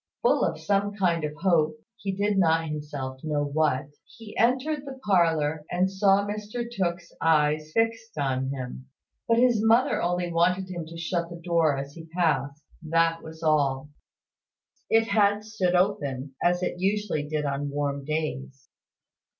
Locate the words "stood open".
15.43-16.33